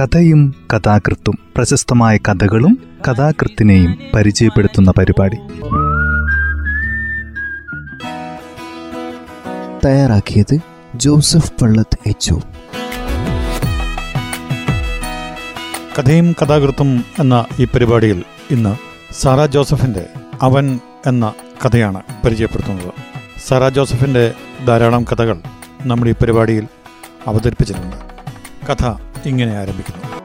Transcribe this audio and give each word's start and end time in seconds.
കഥയും 0.00 0.54
കഥാകൃത്തും 0.74 1.38
പ്രശസ്തമായ 1.56 2.16
കഥകളും 2.16 2.78
കഥാകൃത്തിനെയും 3.08 3.98
പരിചയപ്പെടുത്തുന്ന 4.14 4.92
പരിപാടി. 4.98 5.36
തയ്യാറാക്കിയത് 9.86 10.58
ജോസഫ് 10.94 11.52
പള്ളത്ത് 11.62 11.98
എച്ച് 12.06 12.34
കഥയും 15.98 16.36
കഥാകൃത്തും 16.42 17.04
എന്ന 17.18 17.44
ഈ 17.60 17.64
പരിപാടിയിൽ 17.64 18.24
ഇന്ന് 18.50 18.76
സാറ 19.20 19.46
ജോസഫിന്റെ 19.46 20.06
അവൻ 20.42 20.80
എന്ന 21.06 21.32
കഥയാണ് 21.66 22.02
പരിചയപ്പെടുത്തുന്നത്. 22.24 22.92
സാറ 23.48 23.68
ജോസഫിന്റെ 23.68 24.32
ധാരാളം 24.66 25.04
കഥകൾ 25.04 25.40
നമ്മുടെ 25.82 26.10
ഈ 26.10 26.14
പരിപാടിയിൽ 26.14 26.68
അവതരിപ്പിച്ചിട്ടുണ്ട്. 27.26 27.96
കഥ 28.66 29.05
ഇങ്ങനെ 29.26 29.56
ആരംഭിക്കുന്നു. 29.58 30.16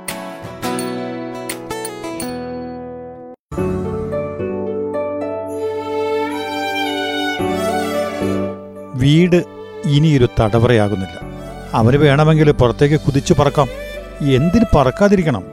വീട് 8.95 9.36
ഇനി 9.36 9.95
ഇനിയൊരു 9.95 10.28
തടവറയാകുന്നില്ല. 10.40 11.20
അവന് 11.73 11.98
വേണമെങ്കിൽ 11.98 12.52
പുറത്തേക്ക് 12.52 13.00
കുതിച്ചു 13.00 13.36
പറക്കാം. 13.40 13.68
എന്തിന് 14.22 14.66
പറക്കാതിരിക്കണം? 14.76 15.44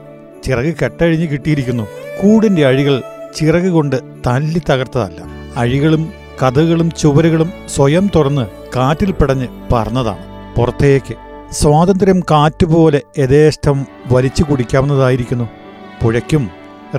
ചിറക് 0.43 0.75
കെട്ടഴിഞ്ഞ് 0.83 1.27
കിട്ടിയിരിക്കുന്നു. 1.27 1.83
കൂടിന്റെ 2.21 2.65
അഴികൾ 2.65 3.01
ചിറക് 3.35 3.69
കൊണ്ട് 3.69 3.95
തല്ലി 4.27 4.61
തകർത്തതല്ല. 4.69 5.21
അഴികളും 5.55 6.13
കഥകളും 6.43 6.91
ചുവരുകളും 6.91 7.53
സ്വയം 7.67 8.09
തുറന്ന് 8.15 8.47
കാറ്റിൽ 8.75 9.11
പിടഞ്ഞ് 9.11 9.47
പറന്നതാണ്. 9.71 10.55
പുറത്തേക്ക് 10.55 11.28
സ്വാതന്ത്ര്യം 11.51 12.19
കാറ്റുപോലെ 12.31 13.01
യഥേഷ്ടം 13.17 13.85
വലിച്ചു 14.11 14.43
കുടിക്കാവുന്നതായിരിക്കുന്നു. 14.43 15.49
പുഴയ്ക്കും 16.03 16.49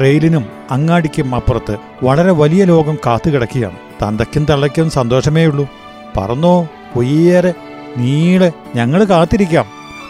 റെയിലിനും 0.01 0.45
അങ്ങാടിക്കും 0.71 1.35
അപ്പുറത്ത് 1.35 1.77
വളരെ 2.03 2.31
വലിയ 2.31 2.65
ലോകം 2.65 2.97
കാത്തുകിടക്കുകയാണ്. 3.07 3.77
തന്തയ്ക്കും 4.03 4.45
തള്ളയ്ക്കും 4.45 4.91
സന്തോഷമേ 4.91 5.47
ഉള്ളൂ 5.47 5.69
പറന്നോ 6.17 6.69
ഉയരെ 6.97 7.55
നീളെ 7.97 8.53
ഞങ്ങൾ 8.75 9.05
കാത്തിരിക്കാം. 9.05 9.67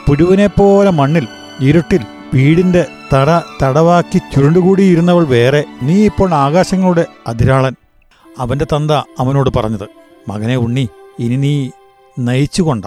പുഴുവിനെ 0.06 0.46
പോലെ 0.46 0.90
മണ്ണിൽ 0.90 1.26
ഇരുട്ടിൽ 1.60 2.02
വീടിന്റെ 2.34 2.86
തട 3.14 3.40
തടവാക്കി 3.62 4.18
ചുരുണ്ടുകൂടിയിരുന്നവൾ 4.18 5.24
വേറെ 5.24 5.64
നീ 5.82 6.04
ഇപ്പോൾ 6.06 6.34
ആകാശങ്ങളുടെ 6.34 7.06
അതിരാളൻ. 7.26 7.74
അവന്റെ 8.38 8.64
തന്ത 8.64 8.90
അവനോട് 8.90 9.50
പറഞ്ഞത് 9.56 9.88
മകനെ 10.28 10.56
ഉണ്ണി 10.56 10.88
ഇനി 11.18 11.36
നീ 11.36 11.70
നയിച്ചുകൊണ്ട. 12.18 12.84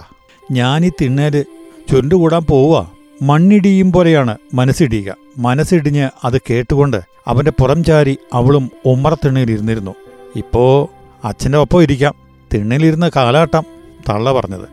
ഞാനീ 0.52 0.90
തിണ്ണേൽ 1.02 1.46
ചുരുണ്ടുകൂടാൻ 1.92 2.46
പോവുക. 2.46 2.92
മണ്ണിടിയും 3.22 3.92
പോലെയാണ് 3.92 4.38
മനസ്സിടിയുക. 4.54 5.16
മനസ്സിടിഞ്ഞ് 5.38 6.10
അത് 6.24 6.38
കേട്ടുകൊണ്ട് 6.38 7.02
അവന്റെ 7.28 7.52
പുറം 7.52 7.84
ചാരി 7.84 8.18
അവളും 8.34 8.72
ഇരുന്നിരുന്നു. 9.52 9.96
ഇപ്പോ 10.36 10.90
അച്ഛന്റെ 11.24 11.58
ഒപ്പം 11.58 11.84
ഇരിക്കാം. 11.84 12.14
തിണ്ണിലിരുന്ന 12.54 13.12
കാലാട്ടം 13.16 13.64
തള്ള 14.10 14.34
പറഞ്ഞത്. 14.34 14.68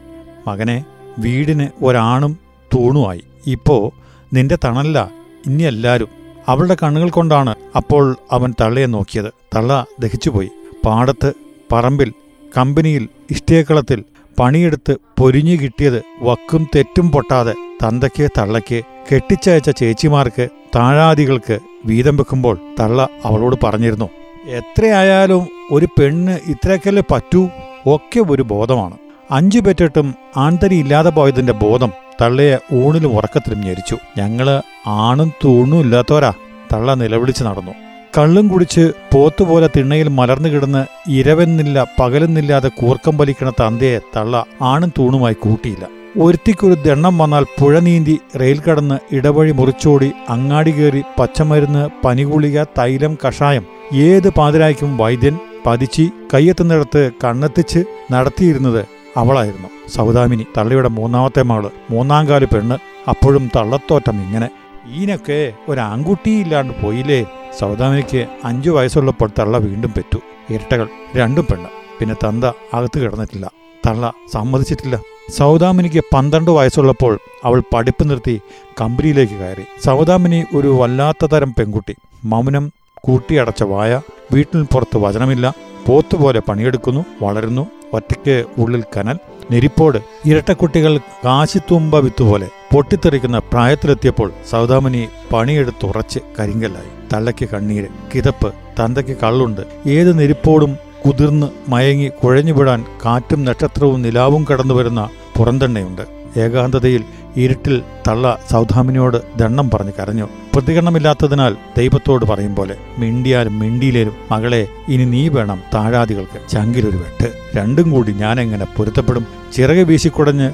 മകനെ 0.48 0.84
വീടിന് 1.18 1.84
ഒരാണും 1.84 2.38
തൂണുമായി. 2.74 3.22
ഇപ്പോ 3.46 3.92
നിന്റെ 4.32 4.58
തണല്ല 4.64 5.10
ഇനി 5.46 5.62
എല്ലാരും. 5.62 6.08
അവളുടെ 6.48 6.76
കണ്ണുകൾ 6.82 7.10
കൊണ്ടാണ് 7.10 7.54
അപ്പോൾ 7.76 8.16
അവൻ 8.32 8.54
തള്ളയെ 8.60 8.86
നോക്കിയത്. 8.86 9.32
തള്ള 9.56 9.86
ദഹിച്ചുപോയി. 10.00 10.50
പാടത്ത് 10.86 11.32
പറമ്പിൽ 11.72 12.12
കമ്പനിയിൽ 12.56 13.08
ഇഷ്ടേക്കളത്തിൽ 13.30 14.04
പണിയെടുത്ത് 14.40 14.96
പൊരിഞ്ഞു 15.18 15.56
കിട്ടിയത് 15.56 16.02
വക്കും 16.20 16.68
തെറ്റും 16.76 17.12
പൊട്ടാതെ 17.12 17.54
തന്തയ്ക്ക് 17.82 18.28
തള്ളയ്ക്ക് 18.38 18.82
കെട്ടിച്ചയച്ച 19.12 19.70
ചേച്ചിമാർക്ക് 19.70 20.48
താഴാദികൾക്ക് 20.76 21.58
വീതം 21.86 22.16
വെക്കുമ്പോൾ 22.16 22.58
തള്ള 22.80 23.08
അവളോട് 23.25 23.56
പറഞ്ഞിരുന്നു 23.64 24.08
എത്രയായാലും 24.47 25.48
ഒരു 25.72 25.86
പെണ്ണ് 25.86 26.38
ഇത്രയൊക്കെ 26.50 27.02
പറ്റൂ? 27.10 27.48
ഒക്കെ 27.86 28.20
ഒരു 28.30 28.42
ബോധമാണ്. 28.42 28.98
അഞ്ചു 29.30 29.60
പെറ്റിട്ടും 29.60 30.14
ആൺതരി 30.36 30.75
ഇല്ലാതെ 30.75 31.10
പോയതിന്റെ 31.10 31.52
ബോധം 31.52 31.92
തള്ളയെ 32.20 32.58
ഊണിലും 32.72 33.16
ഉറക്കത്തിലും 33.16 33.60
ഞെരിച്ചു. 33.60 33.96
ഞങ്ങൾ 34.19 34.62
ആണും 34.86 35.32
തൂണും 35.44 35.80
ഇല്ലാത്തവരാ 35.80 36.32
തള്ള 36.72 36.94
നിലവിളിച്ച് 36.94 37.44
നടന്നു. 37.44 37.89
കള്ളും 38.16 38.48
കുടിച്ച് 38.48 38.93
പോത്തുപോലെ 39.12 39.71
തിണ്ണയിൽ 39.76 40.09
മലർന്നു 40.09 40.48
കിടന്ന് 40.48 41.10
ഇരവെന്നില്ല 41.10 41.87
പകലെന്നില്ലാതെ 41.98 42.69
കൂർക്കം 42.69 43.16
വലിക്കണ 43.19 43.50
തന്തയെ 43.50 44.00
തള്ള 44.16 44.44
ആണും 44.62 44.93
തൂണുമായി 44.98 45.34
കൂട്ടിയില്ല. 45.34 45.88
ഒരുത്തിക്കൊരു 46.20 46.75
ദണ്ണം 46.75 47.19
വന്നാൽ 47.19 47.44
പുഴ 47.59 47.78
നീന്തി 47.78 48.19
റെയിൽ 48.41 48.60
കടന്ന് 48.60 49.15
ഇടവഴി 49.15 49.53
മുറിച്ചോടി 49.53 50.12
അങ്ങാടി 50.28 50.70
കയറി 50.70 51.03
പച്ചമരുന്ന് 51.19 51.88
പനികുളിക 52.04 52.62
തൈലം 52.62 53.16
കഷായം 53.26 53.65
ഏത് 53.93 54.28
പാതിരായ്ക്കും 54.28 54.97
വൈദ്യൻ 54.97 55.38
പതിച്ചി 55.66 56.10
കയ്യെത്തുന്നിടത്ത് 56.34 57.10
കണ്ണെത്തിച്ച് 57.25 57.84
നടത്തിയിരുന്നത് 58.12 58.84
അവളായിരുന്നു. 59.16 59.69
സൗദാമിനി 59.88 60.47
തള്ളിയുടെ 60.59 60.88
മൂന്നാമത്തെ 60.88 61.43
മകൾ 61.43 61.70
മൂന്നാംകാൽ 61.91 62.44
പെണ്ണ്. 62.44 62.78
അപ്പോഴും 63.09 63.50
തള്ളത്തോറ്റം 63.56 64.22
ഇങ്ങനെ. 64.22 64.49
ഈനൊക്കെ 64.97 65.53
ഒരാൺകുട്ടിയില്ലാണ്ട് 65.69 66.82
പോയില്ലേ? 66.82 67.25
സൗദാമിനിക്ക് 67.59 68.27
അഞ്ചു 68.44 68.71
വയസ്സുള്ളപ്പോൾ 68.71 69.31
തള്ള 69.38 69.59
വീണ്ടും 69.59 69.94
പെറ്റു. 69.97 70.19
ഇരട്ടകൾ 70.50 70.88
രണ്ടും 71.16 71.47
പെണ്ണ്. 71.50 71.69
പിന്നെ 72.00 72.15
തന്ത 72.15 72.44
അകത്ത് 72.75 72.99
കിടന്നിട്ടില്ല. 72.99 73.50
തള്ള 73.87 74.12
സമ്മതിച്ചിട്ടില്ല. 74.33 75.00
സൗദാമിനിക്ക് 75.31 76.00
പന്ത്രണ്ട് 76.15 76.50
വയസ്സുള്ളപ്പോൾ 76.50 77.19
അവൾ 77.44 77.62
പഠിപ്പ് 77.75 78.11
നിർത്തി 78.11 78.41
കമ്പനിയിലേക്ക് 78.81 79.33
കയറി. 79.33 79.62
സൗദാമിനി 79.84 80.44
ഒരു 80.55 80.69
വല്ലാത്ത 80.69 81.27
തരം 81.27 81.55
പെൺകുട്ടി. 81.59 81.94
മൗനം 82.25 82.72
കൂട്ടിയടച്ച 83.05 83.62
വായ 83.62 84.00
വീട്ടിൽ 84.32 84.62
പുറത്ത് 84.62 84.97
വചനമില്ല 84.97 85.55
പോത്തുപോലെ 85.87 86.41
പണിയെടുക്കുന്നു 86.41 87.05
വളരുന്നു 87.22 87.67
ഒറ്റയ്ക്ക് 87.93 88.44
ഉള്ളിൽ 88.59 88.84
കനൽ 88.97 89.19
നെരിപ്പോട് 89.50 89.99
ഇരട്ടക്കുട്ടികൾ 90.25 90.99
കാശിത്തുമ്പ 90.99 91.99
വിത്തുപോലെ. 91.99 92.49
പൊട്ടിത്തെറിക്കുന്ന 92.72 93.38
പ്രായത്തിലെത്തിയപ്പോൾ 93.38 94.32
സൗദാമിനി 94.50 95.08
പണിയെടുത്തുറച്ച് 95.32 96.19
കരിങ്കല്ലായി. 96.38 96.91
തള്ളയ്ക്ക് 97.12 97.48
കണ്ണീര് 97.48 97.86
കിതപ്പ് 98.14 98.54
തന്തയ്ക്ക് 98.81 99.16
കള്ളുണ്ട്. 99.22 99.88
ഏത് 99.88 100.19
നെരിപ്പോടും 100.19 100.76
കുതിർന്ന് 101.06 101.47
മയങ്ങി 101.69 102.10
കുഴഞ്ഞുവിടാൻ 102.25 102.84
കാറ്റും 103.04 103.44
നക്ഷത്രവും 103.44 104.03
നിലാവും 104.03 104.47
കടന്നു 104.53 104.75
വരുന്ന 104.75 105.08
പുറന്തണ്ണയുണ്ട്. 105.36 106.03
ഏകാന്തതയിൽ 106.41 107.04
ഇരുട്ടിൽ 107.36 107.82
തള്ള 108.08 108.38
സൗദാമിനിയോട് 108.50 109.38
ദണ്ണം 109.38 109.70
പറഞ്ഞു 109.70 109.92
കരഞ്ഞു. 110.00 110.28
പ്രതികരണമില്ലാത്തതിനാൽ 110.54 111.56
ദൈവത്തോട് 111.78 112.25
പറയും 112.25 112.54
പോലെ 112.54 112.76
മിണ്ടിയാലും 112.98 113.58
മിണ്ടിയിലേലും 113.58 114.14
മകളെ 114.31 114.66
ഇനി 114.88 115.04
നീ 115.04 115.28
വേണം 115.28 115.62
താഴാദികൾക്ക് 115.75 116.50
ചങ്കിലൊരു 116.50 116.97
വെട്ട്. 116.97 117.32
രണ്ടും 117.56 117.91
കൂടി 117.91 118.12
ഞാനെങ്ങനെ 118.12 118.66
പൊരുത്തപ്പെടും? 118.76 119.26
ചിറക് 119.52 119.87
വീശിക്കുടഞ്ഞ് 119.87 120.50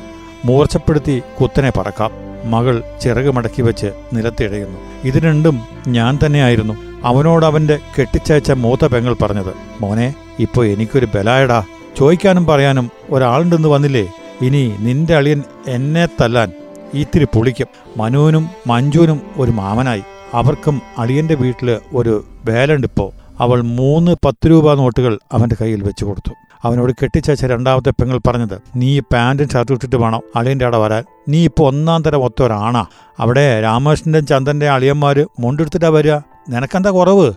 മൂർച്ചപ്പെടുത്തി 0.47 1.23
കുത്തനെ 1.41 1.71
പറക്കാം. 1.71 2.11
മകൾ 2.51 2.83
ചിറക് 3.03 3.31
മടക്കി 3.31 3.62
വെച്ച് 3.62 3.87
നിലത്തിഴയുന്നു. 4.12 4.79
ഇത് 5.05 5.19
രണ്ടും 5.19 5.61
ഞാൻ 5.89 6.19
തന്നെയായിരുന്നു. 6.27 6.75
അവനോട് 7.05 7.47
അവന്റെ 7.47 7.79
കെട്ടിച്ചയച്ച 8.01 8.53
മൂത്ത 8.53 8.87
പെങ്ങൾ 8.87 9.17
പറഞ്ഞത് 9.23 9.53
മോനെ 9.81 10.15
ഇപ്പൊ 10.39 10.65
എനിക്കൊരു 10.65 11.07
ബലായടാ. 11.15 11.65
ചോദിക്കാനും 11.99 12.47
പറയാനും 12.47 12.91
ഒരാളുണ്ടെന്ന് 13.11 13.69
വന്നില്ലേ? 13.69 14.12
ഇനി 14.43 14.62
നിന്റെ 14.79 15.15
അളിയൻ 15.17 15.43
എന്നെ 15.69 16.07
തല്ലാൻ 16.21 16.53
ഇത്തിരി 16.95 17.25
പുളിക്കും. 17.25 17.67
മനുവിനും 17.97 18.49
മഞ്ജുവിനും 18.67 19.21
ഒരു 19.37 19.51
മാമനായി. 19.51 20.03
അവർക്കും 20.34 20.83
അളിയന്റെ 20.99 21.34
വീട്ടിൽ 21.34 21.78
ഒരു 21.95 22.25
വേലണ്ടിപ്പോ 22.45 23.13
അവൾ 23.41 23.63
മൂന്ന് 23.63 24.17
പത്ത് 24.25 24.51
രൂപ 24.51 24.75
നോട്ടുകൾ 24.75 25.19
അവന്റെ 25.33 25.57
കയ്യിൽ 25.61 25.83
വെച്ചു 25.83 26.05
കൊടുത്തു. 26.05 26.33
അവനോട് 26.65 26.93
കെട്ടിച്ചേച്ച 26.93 27.44
രണ്ടാമത്തെ 27.44 27.91
പെങ്ങൾ 27.91 28.21
പറഞ്ഞത് 28.27 28.59
നീ 28.77 29.00
പാന്റും 29.00 29.49
ഷർട്ട് 29.49 29.72
ഇട്ടിട്ട് 29.72 29.97
വേണം 29.97 30.21
അളിയന്റെ 30.37 30.65
അവിടെ 30.65 30.77
വരാൻ. 30.77 31.04
നീ 31.28 31.45
ഇപ്പോൾ 31.45 31.69
ഒന്നാം 31.69 32.03
തരം 32.03 32.25
ഒത്തൊരാണാ 32.25 32.86
അവിടെ 33.21 33.60
രാമകൃഷ്ണന്റെയും 33.60 34.27
ചന്ദന്റെ 34.27 34.69
അളിയന്മാർ 34.69 35.27
മുണ്ടെടുത്തിട്ടാ 35.41 35.89
വരിക. 35.89 36.15
നിനക്കെന്താ 36.48 36.91
കുറവ്? 36.91 37.33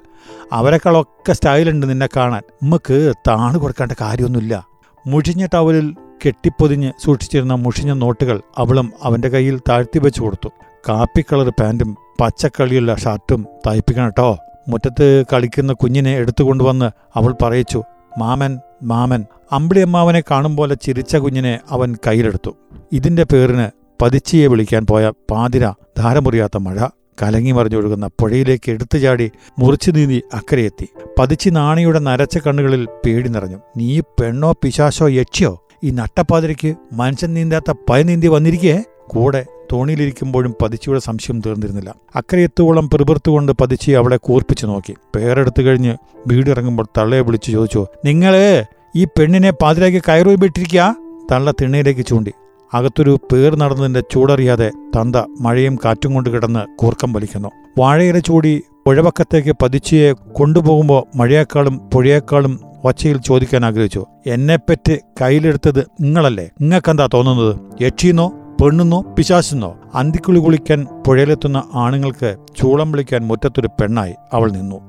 അവരെക്കാളൊക്കെ 0.53 1.33
സ്റ്റൈലുണ്ട് 1.33 1.89
നിന്നെ 1.89 2.09
കാണാൻ. 2.15 2.41
നമുക്ക് 2.63 3.13
താണ് 3.27 3.57
കൊടുക്കേണ്ട 3.57 3.91
കാര്യമൊന്നുമില്ല. 4.01 4.67
മുഷിഞ്ഞ 5.07 5.45
ടവലിൽ 5.53 5.95
കെട്ടിപ്പൊതിഞ്ഞ് 6.25 6.91
സൂക്ഷിച്ചിരുന്ന 7.03 7.53
മുഷിഞ്ഞ 7.53 7.93
നോട്ടുകൾ 7.93 8.41
അവളും 8.57 8.93
അവന്റെ 9.03 9.29
കയ്യിൽ 9.29 9.59
താഴ്ത്തി 9.69 9.99
വെച്ചു 9.99 10.21
കൊടുത്തു. 10.21 10.49
കാപ്പി 10.89 11.21
കളർ 11.21 11.49
പാന്റും 11.49 11.97
പച്ചക്കളിയുള്ള 12.21 12.95
ഷർട്ടും 12.95 13.47
തയ്പ്പിക്കണം 13.67 14.05
കേട്ടോ. 14.05 14.37
മുറ്റത്ത് 14.67 15.23
കളിക്കുന്ന 15.33 15.73
കുഞ്ഞിനെ 15.73 16.15
എടുത്തുകൊണ്ടുവന്ന് 16.15 16.91
അവൾ 17.15 17.35
പറയിച്ചു 17.41 17.83
മാമൻ 18.17 18.59
മാമൻ 18.83 19.25
അമ്പിളിയമ്മാവനെ 19.51 20.21
പോലെ 20.55 20.75
ചിരിച്ച 20.75 21.15
കുഞ്ഞിനെ 21.15 21.59
അവൻ 21.71 21.95
കയ്യിലെടുത്തു. 22.07 22.55
ഇതിന്റെ 22.91 23.23
പേരിന് 23.23 23.69
പതിച്ചിയെ 24.01 24.47
വിളിക്കാൻ 24.47 24.85
പോയ 24.85 25.11
പാതിര 25.31 25.73
ധാരമുറിയാത്ത 25.97 26.57
മഴ 26.57 26.87
കലങ്ങി 27.21 27.51
മറിഞ്ഞൊഴുകുന്ന 27.51 28.07
പുഴയിലേക്ക് 28.07 28.71
എടുത്തു 28.71 28.97
ചാടി 28.97 29.31
മുറിച്ചു 29.59 29.91
നീന്തി 29.91 30.23
അക്കരയെത്തി. 30.33 30.87
പതിച്ചി 31.19 31.49
നാണിയുടെ 31.49 31.99
നരച്ച 31.99 32.37
കണ്ണുകളിൽ 32.37 32.87
പേടി 33.05 33.29
നിറഞ്ഞു. 33.29 33.57
നീ 33.77 33.99
പെണ്ണോ 33.99 34.51
പിശാശോ 34.51 35.07
യക്ഷ്യോ? 35.07 35.63
ഈ 35.83 35.89
നട്ടപ്പാതിരയ്ക്ക് 35.89 36.75
മനുഷ്യൻ 36.93 37.33
നീന്താത്ത 37.33 37.73
പയ 37.89 38.03
നീന്തി 38.03 38.27
വന്നിരിക്കേ? 38.27 38.83
കൂടെ 39.09 39.45
തോണിയിലിരിക്കുമ്പോഴും 39.71 40.55
പതിച്ചയുടെ 40.61 40.99
സംശയം 40.99 41.41
തീർന്നിരുന്നില്ല. 41.45 41.95
അക്കരെ 42.15 42.43
എത്തുവോളം 42.43 42.89
പിറുപിറുത്തുകൊണ്ട് 42.89 43.51
പതിച്ചി 43.51 43.91
അവളെ 43.91 44.17
കൂർപ്പിച്ചു 44.17 44.65
നോക്കി. 44.65 44.93
പേരെടുത്തു 45.15 45.61
കഴിഞ്ഞ് 45.61 45.93
വീടിറങ്ങുമ്പോൾ 46.27 46.87
തള്ളയെ 46.97 47.21
വിളിച്ചു 47.21 47.51
ചോദിച്ചു 47.51 47.85
നിങ്ങൾ 48.05 48.65
ഈ 48.95 49.05
പെണ്ണിനെ 49.05 49.51
പാതിരാക്കി 49.51 49.99
കയറി 50.07 50.35
വിട്ടിരിക്കുക 50.35 50.95
തള്ള 51.31 51.51
തിണ്ണയിലേക്ക് 51.51 52.05
ചൂണ്ടി. 52.05 52.33
അകത്തൊരു 52.73 53.19
പേർ 53.31 53.55
നടന്നതിന്റെ 53.55 54.01
ചൂടറിയാതെ 54.11 54.69
തന്ത 54.69 55.15
മഴയും 55.39 55.75
കാറ്റും 55.85 56.13
കൊണ്ട് 56.13 56.29
കിടന്ന് 56.29 56.59
കൂർക്കം 56.77 57.13
വലിക്കുന്നു. 57.13 57.49
വാഴയില 57.79 58.19
ചൂടി 58.19 58.61
പുഴവക്കത്തേക്ക് 58.85 59.55
പതിച്ചിയെ 59.61 60.11
കൊണ്ടുപോകുമ്പോൾ 60.11 61.17
മഴയേക്കാളും 61.17 61.77
പുഴയേക്കാളും 61.93 62.59
ഒച്ചയിൽ 62.83 63.17
ചോദിക്കാൻ 63.17 63.65
ആഗ്രഹിച്ചു 63.65 64.05
എന്നെപ്പറ്റി 64.27 64.95
കയ്യിലെടുത്തത് 65.21 65.81
നിങ്ങളല്ലേ? 66.01 66.49
നിങ്ങൾക്കെന്താ 66.61 67.07
തോന്നുന്നത്? 67.13 67.55
യക്ഷിന്നോ? 67.81 68.27
പെണ്ണുന്നോ 68.61 69.01
പിശാശുന്നോ 69.01 69.77
അന്തിക്കുളി 69.95 70.39
കുളിക്കാൻ 70.39 70.87
പുഴയിലെത്തുന്ന 71.07 71.63
ആണുങ്ങൾക്ക് 71.73 72.35
ചൂളം 72.57 72.91
വിളിക്കാൻ 72.91 73.27
മുറ്റത്തൊരു 73.27 73.67
പെണ്ണായി 73.67 74.13
അവൾ 74.33 74.51
നിന്നു. 74.51 74.79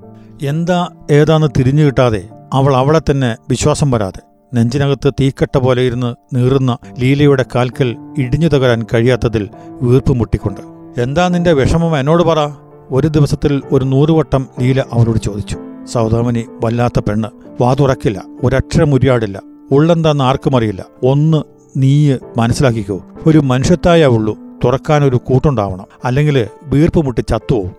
എന്താ 0.42 0.88
ഏതാന്ന് 1.10 1.46
തിരിഞ്ഞു 1.58 1.84
കിട്ടാതെ 1.84 2.28
അവൾ 2.52 2.76
അവളെ 2.76 3.00
തന്നെ 3.10 3.36
വിശ്വാസം 3.50 3.90
വരാതെ. 3.90 4.20
നെഞ്ചിനകത്ത് 4.54 5.12
തീക്കട്ട 5.20 5.58
പോലെ 5.58 5.82
ഇരുന്ന് 5.82 6.36
നീറുന്ന 6.36 6.78
ലീലയുടെ 6.98 7.44
കാൽക്കൽ 7.54 7.96
ഇടിഞ്ഞു 8.18 8.48
തകരാൻ 8.48 8.86
കഴിയാത്തതിൽ 8.94 9.48
വീർപ്പ് 9.82 10.12
മുട്ടിക്കൊണ്ട്. 10.12 10.60
എന്താ 11.00 11.28
നിന്റെ 11.28 11.52
വിഷമം 11.52 11.98
എന്നോട് 11.98 12.22
പറ. 12.22 12.48
ഒരു 12.90 13.06
ദിവസത്തിൽ 13.06 13.62
ഒരു 13.72 13.84
നൂറുവട്ടം 13.84 14.48
ലീല 14.60 14.80
അവളോട് 14.80 15.18
ചോദിച്ചു. 15.18 15.58
സൗദാമിനി 15.84 16.44
വല്ലാത്ത 16.64 17.00
പെണ്ണ്. 17.00 17.28
വാതുറക്കില്ല. 17.60 18.22
ഒരക്ഷരം 18.44 18.94
ഉരിയാടില്ല 18.94 19.42
ഉള്ളെന്താന്ന് 19.70 20.24
ആർക്കും 20.24 20.56
അറിയില്ല. 20.56 20.84
ഒന്ന് 21.06 21.59
നീ 21.76 22.16
മനസ്സിലാക്കിക്കോ. 22.38 23.02
ഒരു 23.26 23.38
മനുഷ്യത്തായ 23.38 24.06
ഉള്ളു. 24.06 24.36
തുറക്കാൻ 24.64 25.04
ഒരു 25.04 25.16
കൂട്ടുണ്ടാവണം. 25.16 25.86
അല്ലെങ്കിൽ 26.04 26.46
വീർപ്പ് 26.62 27.04
മുട്ടി 27.04 27.20
ചത്തുവോ 27.20 27.70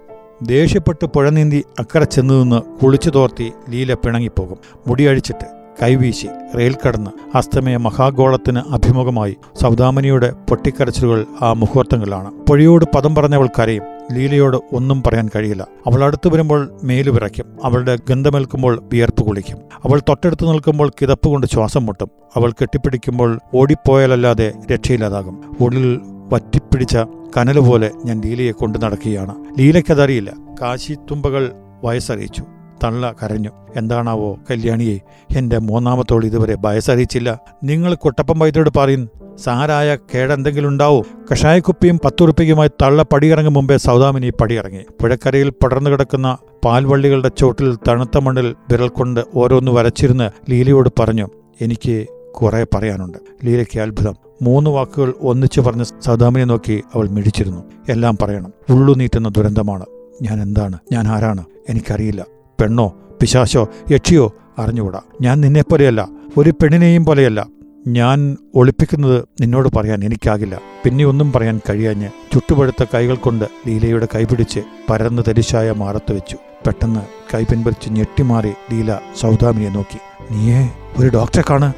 ദേഷ്യപ്പെട്ട് 0.43 1.05
പുഴ 1.05 1.29
നീന്തി 1.29 1.63
അക്കരെ 1.79 2.03
ചെന്നു 2.03 2.33
നിന്ന് 2.33 2.61
കുളിച്ചു 2.61 3.09
തോർത്തി 3.09 3.51
ലീല 3.69 3.93
പിണങ്ങിപ്പോകും. 3.93 4.57
മുടിയഴിച്ചിട്ട് 4.87 5.61
കൈവീശി 5.83 6.27
റെയിൽ 6.57 6.75
കടന്ന് 6.87 7.37
അസ്തമയ 7.37 7.77
മഹാഗോളത്തിന് 7.77 8.59
അഭിമുഖമായി 8.59 9.37
സൗദാമനിയുടെ 9.61 10.31
പൊട്ടിക്കരച്ചിലുകൾ 10.49 11.25
ആ 11.41 11.53
മുഹൂർത്തങ്ങളിലാണ്. 11.53 12.31
പുഴയോട് 12.49 12.85
പദം 12.95 13.15
പറഞ്ഞവൾ 13.15 13.49
കരയും. 13.59 13.83
ലീലയോട് 14.11 14.75
ഒന്നും 14.75 15.03
പറയാൻ 15.07 15.29
കഴിയില്ല. 15.35 15.67
അവൾ 15.87 16.03
അടുത്തു 16.03 16.29
വരുമ്പോൾ 16.29 16.79
മേലു 16.83 17.11
വിറയ്ക്കും. 17.11 17.57
അവളുടെ 17.63 17.97
ഗന്ധമേൽക്കുമ്പോൾ 18.09 18.83
വിയർപ്പ് 18.93 19.23
കുളിക്കും. 19.23 19.57
അവൾ 19.57 19.99
തൊട്ടടുത്ത് 19.99 20.47
നിൽക്കുമ്പോൾ 20.47 20.91
കിതപ്പ് 21.01 21.27
കൊണ്ട് 21.27 21.47
ശ്വാസം 21.47 21.85
മുട്ടും. 21.85 22.09
അവൾ 22.35 22.51
കെട്ടിപ്പിടിക്കുമ്പോൾ 22.51 23.39
ഓടിപ്പോയാലല്ലാതെ 23.55 24.53
രക്ഷയില്ലാതാകും. 24.71 25.57
ഉള്ളിൽ 25.61 25.99
വറ്റിപ്പിടിച്ച 26.33 26.97
കനലുപോലെ 27.37 27.91
ഞാൻ 28.05 28.21
ലീലയെ 28.21 28.51
കൊണ്ടു 28.51 28.77
നടക്കുകയാണ്. 28.77 29.59
ലീലയ്ക്കതറിയില്ല. 29.59 30.33
കാശി 30.61 30.93
തുമ്പകൾ 30.93 31.51
വയസ്സറിയിച്ചു. 31.83 32.43
തള്ള 32.83 33.13
കരഞ്ഞു. 33.23 33.49
എന്താണാവോ 33.75 34.37
കല്യാണിയെ? 34.51 34.99
എന്റെ 35.37 35.57
മൂന്നാമത്തോൾ 35.57 36.25
ഇതുവരെ 36.25 36.57
വയസ്സറിയിച്ചില്ല 36.65 37.39
നിങ്ങൾ 37.63 37.95
കൊട്ടപ്പം 37.95 38.39
വൈദ്യോട് 38.39 38.69
പറയും 38.77 39.09
സാരായ 39.37 39.97
കേടെന്തെങ്കിലും 40.15 40.69
ഉണ്ടാവോ 40.69 41.03
കഷായക്കുപ്പിയും 41.31 41.99
പത്തുറുപ്പിക്കുമായി 42.05 42.69
തള്ള 42.81 43.03
പടിയിറങ്ങും 43.03 43.53
മുമ്പേ 43.53 43.77
സൗദാമിനി 43.77 44.29
പടിയിറങ്ങി. 44.29 44.83
പുഴക്കരയിൽ 45.01 45.49
പടർന്നു 45.49 45.89
കിടക്കുന്ന 45.89 46.37
പാൽവള്ളികളുടെ 46.65 47.31
ചോട്ടിൽ 47.37 47.77
തണുത്ത 47.87 48.17
മണ്ണിൽ 48.17 48.55
വിരൽ 48.71 48.87
കൊണ്ട് 48.87 49.19
ഓരോന്ന് 49.35 49.71
വരച്ചിരുന്ന് 49.71 50.51
ലീലയോട് 50.51 50.89
പറഞ്ഞു 50.99 51.27
എനിക്ക് 51.61 52.07
കുറെ 52.31 52.65
പറയാനുണ്ട്. 52.75 53.17
ലീലയ്ക്ക് 53.45 53.79
അത്ഭുതം. 53.79 54.15
മൂന്ന് 54.41 54.69
വാക്കുകൾ 54.69 55.13
ഒന്നിച്ചു 55.21 55.61
പറഞ്ഞ് 55.61 55.83
സൗദാമിനെ 55.83 56.45
നോക്കി 56.45 56.83
അവൾ 56.95 57.07
മിടിച്ചിരുന്നു 57.07 57.63
എല്ലാം 57.89 58.17
പറയണം. 58.21 58.53
ഉള്ളു 58.69 58.93
നീട്ടുന്ന 58.93 59.29
ദുരന്തമാണ്. 59.29 59.85
ഞാൻ 60.21 60.41
എന്താണ്? 60.41 60.79
ഞാൻ 60.91 61.07
ആരാണ്? 61.07 61.43
എനിക്കറിയില്ല. 61.69 62.25
പെണ്ണോ 62.61 62.87
പിശാശോ 63.21 63.69
യക്ഷിയോ 63.91 64.33
അറിഞ്ഞുകൂടാ. 64.59 65.01
ഞാൻ 65.21 65.41
നിന്നെപ്പോലെയല്ല 65.41 66.09
ഒരു 66.37 66.49
പെണ്ണിനെയും 66.49 67.05
പോലെയല്ല. 67.05 67.47
ഞാൻ 67.87 68.37
ഒളിപ്പിക്കുന്നത് 68.55 69.25
നിന്നോട് 69.41 69.69
പറയാൻ 69.75 70.03
എനിക്കാകില്ല. 70.03 70.59
പിന്നെ 70.83 71.05
ഒന്നും 71.05 71.31
പറയാൻ 71.31 71.61
കഴിയാഞ്ഞ് 71.69 72.09
ചുട്ടുപഴുത്ത 72.33 72.85
കൈകൾ 72.93 73.15
കൊണ്ട് 73.15 73.45
ലീലയുടെ 73.67 74.07
കൈപിടിച്ച് 74.15 74.59
പരന്ന് 74.89 75.23
തരിശായ 75.27 75.71
മാറത്ത് 75.71 76.13
വെച്ചു. 76.13 76.37
പെട്ടെന്ന് 76.67 76.99
കൈ 77.33 77.43
പിൻവലിച്ച് 77.43 77.89
ഞെട്ടിമാറി 77.89 78.51
ലീല 78.71 78.99
സൗദാമിനെ 79.21 79.69
നോക്കി. 79.69 79.99
നീയേ 80.31 80.69
ഒരു 80.99 81.07
ഡോക്ടറെ 81.07 81.43
കാണ്. 81.49 81.73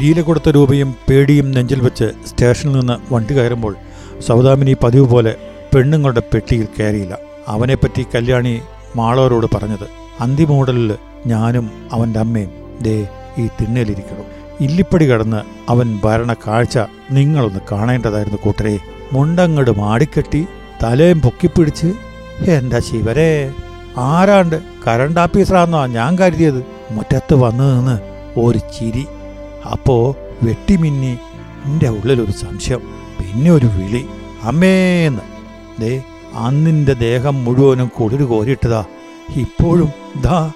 ലീല 0.00 0.20
കൊടുത്ത 0.20 0.48
രൂപയും 0.48 0.94
പേടിയും 1.10 1.50
നെഞ്ചിൽ 1.50 1.80
വെച്ച് 1.80 2.10
സ്റ്റേഷനിൽ 2.26 2.78
നിന്ന് 2.78 3.14
വണ്ടി 3.14 3.34
കയറുമ്പോൾ 3.34 3.76
സൗദാമിനി 4.28 4.76
പതിവ് 4.84 5.06
പോലെ 5.08 5.34
പെണ്ണുങ്ങളുടെ 5.74 6.22
പെട്ടിയിൽ 6.34 6.68
കയറിയില്ല. 6.80 7.18
അവനെപ്പറ്റി 7.48 8.06
കല്യാണി 8.14 8.60
മാളവരോട് 8.96 9.46
പറഞ്ഞത് 9.54 10.05
അന്തിമോഡലിൽ 10.20 10.96
ഞാനും 11.26 11.70
അവന്റെ 11.92 12.20
അമ്മയും 12.20 12.50
ദേ 12.82 13.08
ഈ 13.38 13.46
തിണ്ണയിലിരിക്കണം 13.46 14.24
ഇല്ലിപ്പടി 14.60 15.06
കടന്ന് 15.06 15.70
അവൻ 15.70 16.00
ഭരണ 16.04 16.32
കാഴ്ച 16.32 16.78
നിങ്ങളൊന്ന് 17.10 17.60
കാണേണ്ടതായിരുന്നു 17.72 18.38
കൂട്ടരെ. 18.44 18.78
മുണ്ടങ്ങട് 19.12 19.78
മാടിക്കെട്ടി 19.78 20.46
തലയും 20.82 21.20
പൊക്കിപ്പിടിച്ച് 21.20 21.92
എന്താ 22.50 22.78
ശിവരെ 22.78 23.52
ആരാണ്ട് 23.96 24.62
കറണ്ട് 24.86 25.20
ആഫീസറാന്നോ 25.20 25.86
ഞാൻ 25.86 26.18
കരുതിയത്? 26.18 26.66
മുറ്റത്ത് 26.90 27.34
വന്നു 27.34 27.64
നിന്ന് 27.64 28.00
ഒരു 28.40 28.58
ചിരി. 28.58 29.06
അപ്പോ 29.72 30.16
വെട്ടിമിന്നി 30.42 31.18
എന്റെ 31.64 31.88
ഉള്ളിലൊരു 31.88 32.30
സംശയം 32.30 32.80
പിന്നെ 33.18 33.50
ഒരു 33.50 33.66
വിളി. 33.66 34.06
അമ്മേന്ന്. 34.42 35.20
ദേ 35.80 36.02
അന്നിന്റെ 36.34 36.92
ദേഹം 36.92 37.44
മുഴുവനും 37.44 37.90
കുളിര് 38.00 38.24
കോരിയിട്ടതാ. 38.24 38.84
ഇപ്പോഴും 39.34 39.88
ദാ 40.22 40.52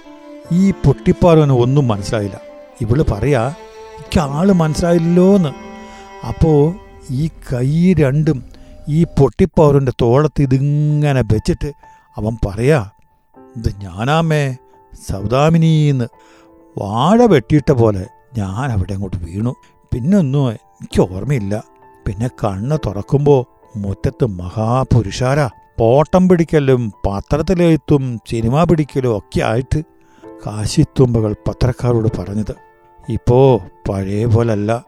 ഈ 0.52 0.70
പൊട്ടിപ്പാറവന് 0.70 1.52
ഒന്നും 1.52 1.88
മനസ്സിലായില്ല. 1.88 2.40
ഇവൾ 2.81 3.02
പറയാ 3.02 3.55
എനിക്ക് 3.99 4.20
ആൾ 4.20 4.52
മനസ്സിലായില്ലോന്ന്. 4.52 5.49
അപ്പോ 6.26 6.75
ഈ 7.11 7.28
കൈ 7.28 7.94
രണ്ടും 7.94 8.44
ഈ 8.88 9.05
പൊട്ടിപ്പാറവന്റെ 9.05 9.93
തോളത്ത് 10.02 10.43
ഇതിങ്ങനെ 10.43 11.20
വെച്ചിട്ട് 11.20 11.72
അവൻ 12.17 12.37
പറയാ 12.46 12.90
ഇത് 13.56 13.75
ഞാനാമേ 13.78 14.56
സൗദാമിനീന്ന് 15.11 16.05
വാഴ 16.78 17.25
വെട്ടിയിട്ട 17.25 17.72
പോലെ 17.72 18.06
ഞാൻ 18.38 18.72
അവിടെ 18.72 18.93
അങ്ങോട്ട് 18.93 19.17
വീണു. 19.17 19.55
പിന്നെ 19.93 20.19
ഒന്നും 20.19 20.50
എനിക്ക് 20.50 21.00
ഓർമ്മയില്ല. 21.00 21.64
പിന്നെ 22.06 22.28
കണ്ണ് 22.28 22.78
തുറക്കുമ്പോ 22.87 23.46
മുറ്റത്ത് 23.76 24.27
മഹാപുരുഷാരാ. 24.27 25.50
പോട്ടം 25.81 26.29
പിടിക്കലും 26.29 26.93
പത്രത്തിലെഴുത്തും 27.06 28.20
സിനിമ 28.31 28.65
പിടിക്കലും 28.65 29.19
ഒക്കെ 29.19 29.41
ആയിട്ട് 29.41 29.82
കാശിത്തുമ്പകൾ 30.46 31.34
പത്രക്കാരോട് 31.49 32.08
പറഞ്ഞത്. 32.19 32.55
ഇപ്പോൾ 33.08 33.60
പഴയ 33.91 34.25
പോലല്ല. 34.25 34.84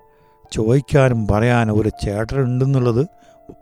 ചോദിക്കാനും 0.52 1.26
പറയാനും 1.28 1.80
ഒരു 1.80 1.88
ചേട്ടനുണ്ടെന്നുള്ളത് 1.88 3.06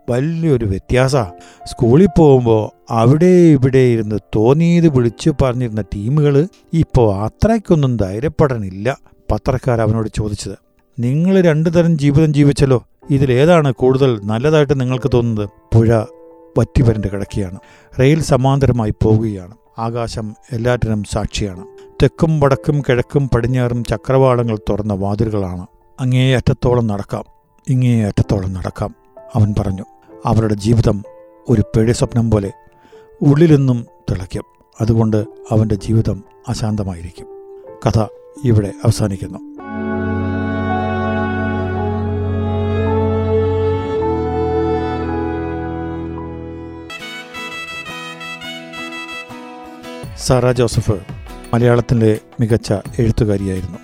വലിയൊരു 0.09 0.65
വ്യത്യാസമാണ് 0.65 1.31
സ്കൂളിൽ 1.65 2.07
പോകുമ്പോൾ 2.17 2.69
അവിടെ 2.89 3.25
ഇവിടെ 3.25 3.77
ഇരുന്ന് 3.77 4.19
തോന്നിയത് 4.35 4.87
വിളിച്ചു 4.87 5.33
പറഞ്ഞിരുന്ന 5.41 5.81
ടീമുകൾ 5.81 6.47
ഇപ്പോൾ 6.73 7.15
അത്രയ്ക്കൊന്നും 7.15 7.97
ധൈര്യപ്പെടാനില്ല 7.97 8.97
പത്രക്കാർ 9.31 9.81
അവനോട് 9.81 10.09
ചോദിച്ചത്. 10.15 10.55
നിങ്ങൾ 10.99 11.41
രണ്ടു 11.41 11.69
തരം 11.69 11.97
ജീവിതം 11.97 12.33
ജീവിച്ചല്ലോ 12.33 12.83
ഇതിലേതാണ് 13.09 13.73
കൂടുതൽ 13.73 14.19
നല്ലതായിട്ട് 14.23 14.81
നിങ്ങൾക്ക് 14.81 15.11
തോന്നുന്നത്? 15.13 15.49
പുഴ 15.73 16.03
വറ്റിവരണ്ട് 16.57 17.07
കിടക്കുകയാണ്. 17.07 17.59
റെയിൽ 17.99 18.21
സമാന്തരമായി 18.21 18.93
പോവുകയാണ്. 19.03 19.55
ആകാശം 19.77 20.35
എല്ലാറ്റിനും 20.51 21.03
സാക്ഷിയാണ്. 21.03 21.67
തെക്കും 22.03 22.39
വടക്കും 22.39 22.81
കിഴക്കും 22.81 23.29
പടിഞ്ഞാറും 23.29 23.83
ചക്രവാളങ്ങൾ 23.83 24.59
തുറന്ന 24.69 24.93
വാതിലുകളാണ്. 24.93 25.67
അങ്ങേ 25.99 26.35
അറ്റത്തോളം 26.35 26.87
നടക്കാം. 26.87 27.23
ഇങ്ങേ 27.69 28.05
അറ്റത്തോളം 28.05 28.53
നടക്കാം. 28.53 28.95
അവൻ 29.35 29.53
പറഞ്ഞു 29.59 29.83
അവരുടെ 30.25 30.53
ജീവിതം 30.53 31.03
ഒരു 31.49 31.63
പേടി 31.75 31.91
സ്വപ്നം 31.91 32.31
പോലെ 32.31 32.51
ഉള്ളിലെന്നും 33.21 33.85
തിളയ്ക്കും. 34.11 34.43
അതുകൊണ്ട് 34.81 35.25
അവന്റെ 35.51 35.75
ജീവിതം 35.75 36.23
അശാന്തമായിരിക്കും. 36.47 37.27
കഥ 37.87 38.05
ഇവിടെ 38.45 38.67
അവസാനിക്കുന്നു. 38.67 39.50
സാറ 50.17 50.51
ജോസഫ് 50.51 50.99
മലയാളത്തിലെ 51.53 52.19
മികച്ച 52.39 52.73
എഴുത്തുകാരിയായിരുന്നു. 52.99 53.77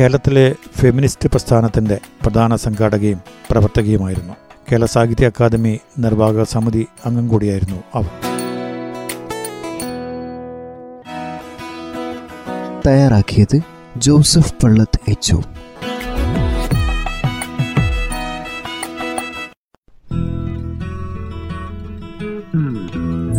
കേരളത്തിലെ 0.00 0.54
ഫെമിനിസ്റ്റ് 0.78 1.28
പ്രസ്ഥാനത്തിന്റെ 1.28 2.00
പ്രധാന 2.22 2.56
സംഘാടകയും 2.56 3.20
പ്രവർത്തകയുമായിരുന്നു. 3.50 4.34
കേരള 4.72 4.86
സാഹിത്യ 4.86 5.26
അക്കാദമി 5.26 5.80
നിർവാഹക 5.98 6.42
സമിതി 6.42 6.86
അംഗം 7.04 7.28
കൂടിയായിരുന്നു 7.28 7.82
അവർ. 7.94 8.10
തയ്യാറാക്കിയത് 12.86 13.60
ജോസഫ് 13.96 14.54
പള്ളത്ത് 14.64 15.10
എച്ച് 15.10 15.34